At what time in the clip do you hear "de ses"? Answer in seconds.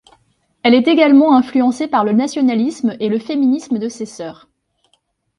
3.77-4.07